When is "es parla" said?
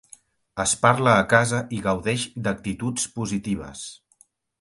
0.61-1.11